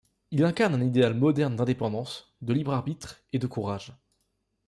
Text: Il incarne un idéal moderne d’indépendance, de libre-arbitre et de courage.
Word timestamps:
Il 0.31 0.43
incarne 0.43 0.73
un 0.73 0.81
idéal 0.81 1.13
moderne 1.13 1.55
d’indépendance, 1.55 2.35
de 2.41 2.53
libre-arbitre 2.53 3.21
et 3.33 3.37
de 3.37 3.45
courage. 3.45 3.93